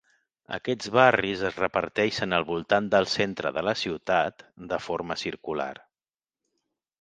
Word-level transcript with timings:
Aquests 0.55 0.87
barris 0.93 1.43
es 1.49 1.59
reparteixen 1.63 2.33
al 2.37 2.47
voltant 2.47 2.87
del 2.95 3.07
centre 3.17 3.51
de 3.59 3.65
la 3.69 3.75
ciutat, 3.83 4.43
de 4.73 4.81
forma 4.87 5.19
circular. 5.27 5.71